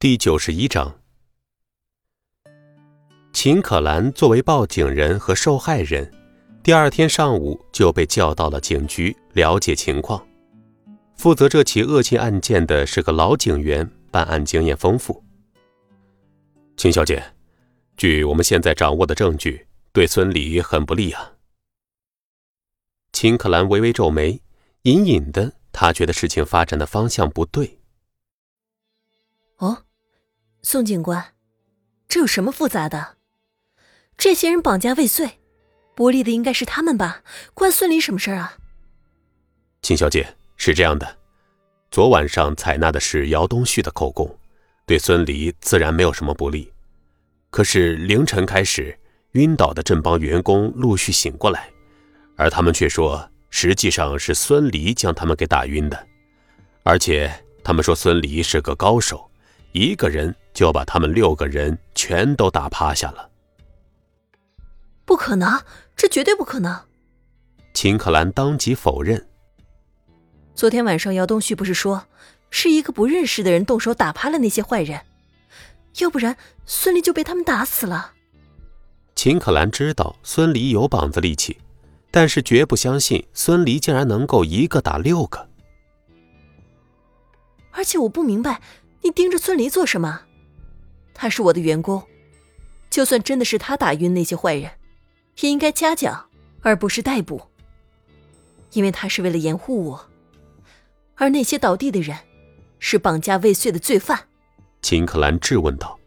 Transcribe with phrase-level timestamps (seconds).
[0.00, 1.00] 第九十一章，
[3.32, 6.08] 秦可兰作为报警人和受害人，
[6.62, 10.24] 第二天上午就被叫到了警局了解情况。
[11.16, 15.20] 负责这起恶性案件的是个老警员，办案经验丰富。
[16.76, 17.20] 秦小姐，
[17.96, 21.32] 据我们现在掌握的证据，对孙离很不利啊。
[23.12, 24.40] 秦可兰微微皱眉，
[24.82, 27.80] 隐隐的，她觉得事情发展的方向不对。
[29.56, 29.86] 哦。
[30.62, 31.34] 宋警官，
[32.08, 33.16] 这有什么复杂的？
[34.16, 35.38] 这些人绑架未遂，
[35.94, 37.22] 不利的应该是他们吧？
[37.54, 38.58] 关孙离什么事啊？
[39.82, 41.16] 秦小姐，是这样的，
[41.92, 44.36] 昨晚上采纳的是姚东旭的口供，
[44.84, 46.70] 对孙离自然没有什么不利。
[47.50, 48.98] 可是凌晨开始，
[49.32, 51.70] 晕倒的镇邦员工陆续醒过来，
[52.36, 56.06] 而他们却说，实际上是孙离将他们给打晕的，
[56.82, 59.30] 而且他们说孙离是个高手，
[59.70, 60.34] 一个人。
[60.58, 63.30] 就把他们六个人全都打趴下了。
[65.04, 65.62] 不可能，
[65.94, 66.76] 这绝对不可能！
[67.74, 69.24] 秦可兰当即否认。
[70.56, 72.08] 昨天晚上姚东旭不是说，
[72.50, 75.00] 是一个不认识的人动手打趴了那些坏人，
[76.00, 76.36] 要不然
[76.66, 78.14] 孙离就被他们打死了。
[79.14, 81.56] 秦可兰知道孙离有膀子力气，
[82.10, 85.48] 但是绝不相信孙离竟然能够一个打六个。
[87.70, 88.60] 而且我不明白，
[89.02, 90.22] 你盯着孙离做什么？
[91.20, 92.00] 他是我的员工，
[92.88, 94.70] 就算真的是他打晕那些坏人，
[95.40, 96.30] 也应该嘉奖，
[96.62, 97.42] 而不是逮捕。
[98.70, 100.10] 因为他是为了掩护我，
[101.16, 102.16] 而那些倒地的人，
[102.78, 104.28] 是绑架未遂的罪犯。
[104.80, 105.98] 秦可兰质问道。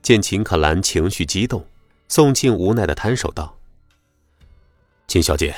[0.00, 1.62] 见秦可兰情绪激动，
[2.08, 3.54] 宋静无奈的摊手道
[5.06, 5.54] ：“秦小姐，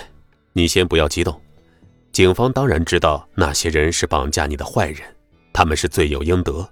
[0.52, 1.40] 你先不要激动，
[2.10, 5.14] 警方当然知道那些人是绑架你的坏人，
[5.52, 6.68] 他们是罪有应得。”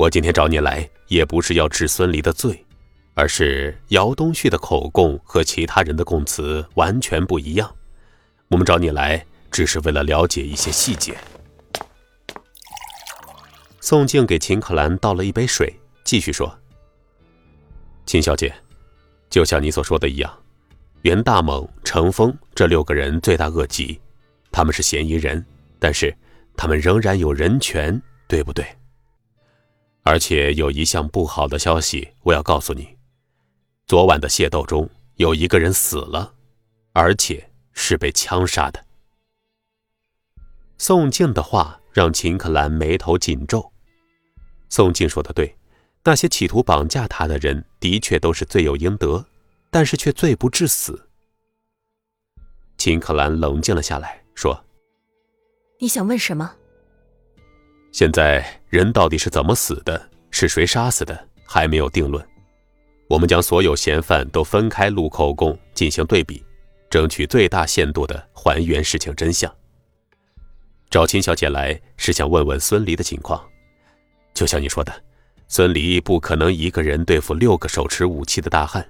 [0.00, 2.64] 我今天找你来，也不是要治孙离的罪，
[3.12, 7.70] 而是姚东旭的口供和其他人的供词完全不一样。
[8.48, 11.14] 我们找你来，只是为了了解一些细节。
[13.82, 15.70] 宋静给秦可兰倒了一杯水，
[16.02, 16.50] 继续说
[18.06, 18.54] ：“秦小姐，
[19.28, 20.34] 就像你所说的一样，
[21.02, 24.00] 袁大猛、程峰这六个人罪大恶极，
[24.50, 25.44] 他们是嫌疑人，
[25.78, 26.16] 但是
[26.56, 28.64] 他们仍然有人权，对不对？”
[30.10, 32.96] 而且有一项不好的消息，我要告诉你：
[33.86, 36.34] 昨晚的械斗中有一个人死了，
[36.92, 38.84] 而且是被枪杀的。
[40.78, 43.72] 宋静的话让秦可兰眉头紧皱。
[44.68, 45.56] 宋静说的对，
[46.02, 49.24] 那些企图绑架他的人的确都是罪有应得，
[49.70, 51.08] 但是却罪不至死。
[52.76, 54.64] 秦可兰冷静了下来，说
[55.78, 56.52] ：“你想问什么？”
[57.92, 62.24] 现在人到底是怎么死的，是谁杀死的，还没有定论。
[63.08, 66.44] 我们将所有嫌犯都分开录口供进行对比，
[66.88, 69.52] 争取最大限度的还原事情真相。
[70.88, 73.44] 找秦小姐来是想问问孙离的情况。
[74.32, 74.92] 就像你说的，
[75.48, 78.88] 孙离不可能一个人对付六个手持武器的大汉，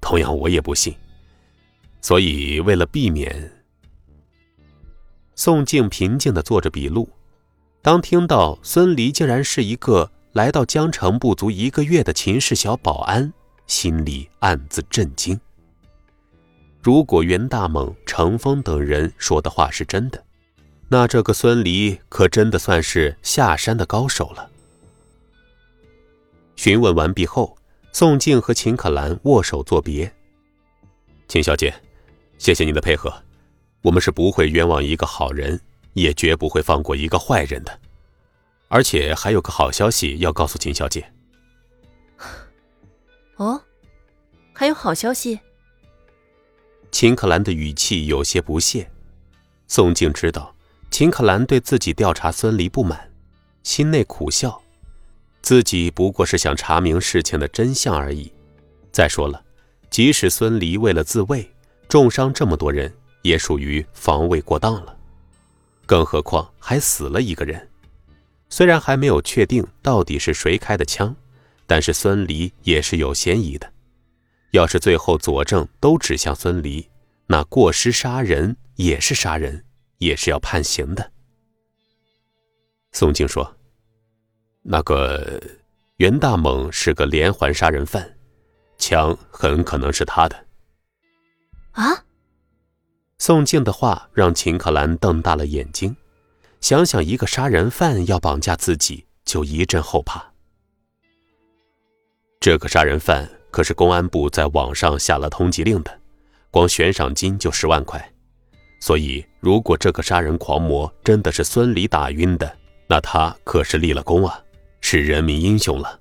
[0.00, 0.94] 同样我也不信。
[2.02, 3.50] 所以为了避免，
[5.34, 7.08] 宋静平静地做着笔录。
[7.86, 13.32] 当听到孙离竟然是一个来到江城不足一个月的秦氏小保安，
[13.68, 15.38] 心里暗自震惊。
[16.82, 20.20] 如果袁大猛、程峰等人说的话是真的，
[20.88, 24.50] 那这个孙离可真的算是下山的高手了。
[26.56, 27.56] 询问完毕后，
[27.92, 30.12] 宋静和秦可兰握手作别。
[31.28, 31.72] 秦小姐，
[32.36, 33.14] 谢谢你的配合，
[33.82, 35.60] 我们是不会冤枉一个好人。
[35.96, 37.80] 也绝不会放过一个坏人的，
[38.68, 41.10] 而且还有个好消息要告诉秦小姐。
[43.36, 43.58] 哦，
[44.52, 45.40] 还有好消息？
[46.92, 48.86] 秦可兰的语气有些不屑。
[49.68, 50.54] 宋静知道
[50.90, 53.10] 秦可兰对自己调查孙离不满，
[53.62, 54.62] 心内苦笑，
[55.40, 58.30] 自己不过是想查明事情的真相而已。
[58.92, 59.42] 再说了，
[59.88, 61.50] 即使孙离为了自卫
[61.88, 62.92] 重伤这么多人，
[63.22, 64.95] 也属于防卫过当了。
[65.86, 67.68] 更何况还死了一个人，
[68.48, 71.14] 虽然还没有确定到底是谁开的枪，
[71.66, 73.72] 但是孙离也是有嫌疑的。
[74.50, 76.88] 要是最后佐证都指向孙离，
[77.26, 79.64] 那过失杀人也是杀人，
[79.98, 81.12] 也是要判刑的。
[82.92, 83.56] 宋静说
[84.62, 85.40] ：“那个
[85.96, 88.16] 袁大猛是个连环杀人犯，
[88.78, 90.46] 枪很可能是他的。”
[91.72, 92.05] 啊？
[93.18, 95.96] 宋静的话让秦可兰瞪大了眼睛，
[96.60, 100.24] 想想一个杀人犯要绑架自己，就一阵后怕。
[102.40, 105.98] 这个杀人犯可是公安部在网上下了通缉令的，
[106.50, 108.12] 光悬赏金就十万块。
[108.78, 114.38] 所以，如果这个杀人狂魔真的是孙离打晕的，那他可是立了功啊，
[114.82, 115.98] 是人民英雄了。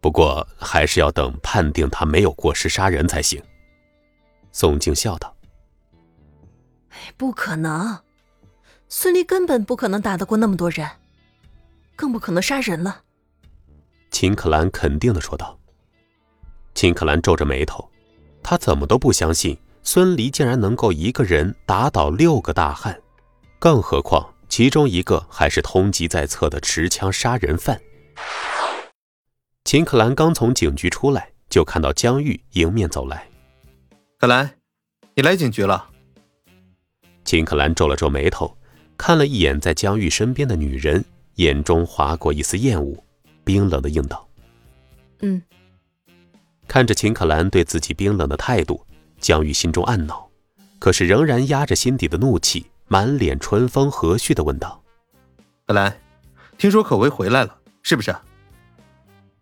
[0.00, 3.42] 不过，还是要等判定他没有过失杀人才行。
[4.52, 5.35] 宋静笑道：“，
[7.16, 7.98] 不可能，
[8.88, 10.88] 孙离根本不可能打得过那么多人，
[11.94, 13.02] 更不可能杀人了。”
[14.10, 15.58] 秦可兰肯定的说道。
[16.74, 17.88] 秦可兰皱着眉头，
[18.42, 19.58] 他怎么都不相信。
[19.82, 23.00] 孙离竟然能够一个人打倒六个大汉，
[23.60, 27.80] 更何况其中一个还是通缉在册的持枪杀人犯。
[29.64, 33.28] 秦可兰刚从警局出来，就看到江玉迎面走来。
[34.18, 34.58] 可兰，
[35.14, 35.88] 你来警局了。
[37.26, 38.56] 秦可兰皱了皱眉头，
[38.96, 42.96] 看了一眼在江玉身边的女人，眼中划过一丝厌恶，
[43.44, 44.26] 冰冷的应道
[45.20, 45.42] ：“嗯。”
[46.68, 48.80] 看着秦可兰对自己冰冷的态度。
[49.18, 50.28] 江玉心中暗恼，
[50.78, 54.80] 可是仍然压着心底的怒气，满脸春风和煦的问道
[55.66, 55.98] ：“可兰，
[56.58, 58.14] 听说可薇回来了，是不是？”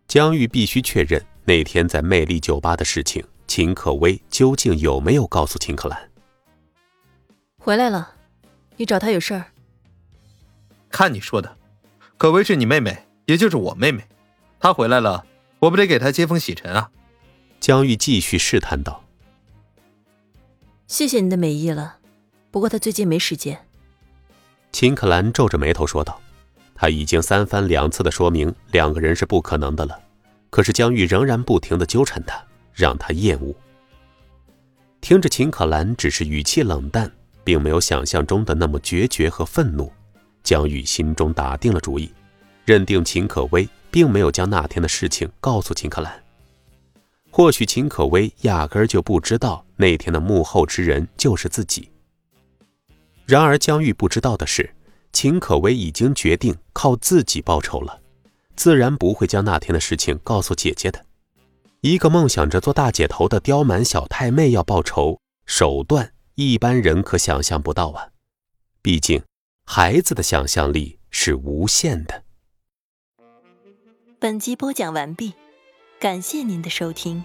[0.07, 5.99] 江玉必须确认那天在魅力酒吧的事情，秦可薇究竟有没有告诉秦可兰？
[7.65, 8.13] 回来了，
[8.77, 9.45] 你找他有事儿？
[10.91, 11.57] 看你说的，
[12.15, 14.07] 可薇是你妹妹，也就是我妹妹，
[14.59, 15.25] 她回来了，
[15.57, 16.91] 我不得给她接风洗尘啊？
[17.59, 19.03] 江玉继续试探道。
[20.85, 21.97] 谢谢你的美意了，
[22.51, 23.65] 不过他最近没时间。
[24.71, 26.21] 秦可兰皱着眉头说道
[26.75, 29.99] ：“他已经三番两次的说明两个人是不可能的了，
[30.51, 32.45] 可是江玉仍然不停的纠缠他，
[32.75, 33.55] 让他厌恶。”
[35.01, 37.11] 听着秦可兰只是语气冷淡，
[37.45, 39.89] 并没有想象中的那么决绝和愤怒，
[40.43, 42.11] 江玉心中打定了主意，
[42.65, 46.21] 认定秦可薇并没有将那天的事情告诉秦可兰。
[47.29, 51.89] 或许秦可薇压根儿就不知道那天的幕后之人就是自己。
[53.25, 54.73] 然而江玉不知道的是，
[55.13, 57.99] 秦可薇已经决定靠自己报仇了，
[58.55, 61.05] 自然不会将那天的事情告诉姐姐的。
[61.81, 68.09] 一个梦想着做大姐头的刁蛮小太妹要报仇，手段一般人可想象不到啊！
[68.81, 69.23] 毕竟，
[69.65, 72.23] 孩子的想象力是无限的。
[74.19, 75.33] 本集播讲完毕。
[75.97, 77.23] 感谢您的收听。